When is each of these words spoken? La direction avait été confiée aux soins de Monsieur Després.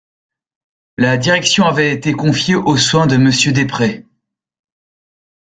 La 0.97 1.15
direction 1.17 1.65
avait 1.67 1.93
été 1.93 2.13
confiée 2.13 2.55
aux 2.55 2.75
soins 2.75 3.05
de 3.05 3.17
Monsieur 3.17 3.51
Després. 3.51 4.03